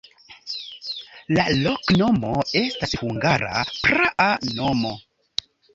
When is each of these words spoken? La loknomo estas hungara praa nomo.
La 1.37 1.45
loknomo 1.59 2.33
estas 2.65 2.99
hungara 3.05 3.55
praa 3.77 4.33
nomo. 4.51 5.01